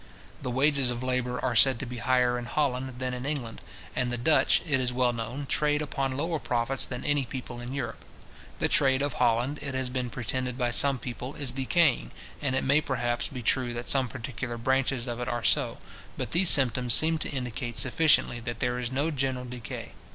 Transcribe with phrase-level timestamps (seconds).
[0.41, 3.61] The wages of labour are said to be higher in Holland than in England,
[3.95, 7.71] and the Dutch, it is well known, trade upon lower profits than any people in
[7.71, 8.03] Europe.
[8.57, 12.09] The trade of Holland, it has been pretended by some people, is decaying,
[12.41, 15.77] and it may perhaps be true that some particular branches of it are so;
[16.17, 19.91] but these symptoms seem to indicate sufficiently that there is no general decay.